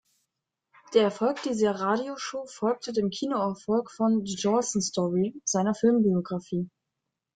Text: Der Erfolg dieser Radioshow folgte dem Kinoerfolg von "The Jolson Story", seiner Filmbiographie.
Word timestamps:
Der 0.95 1.03
Erfolg 1.03 1.43
dieser 1.43 1.73
Radioshow 1.73 2.47
folgte 2.47 2.91
dem 2.91 3.11
Kinoerfolg 3.11 3.91
von 3.91 4.25
"The 4.25 4.33
Jolson 4.33 4.81
Story", 4.81 5.39
seiner 5.45 5.75
Filmbiographie. 5.75 6.71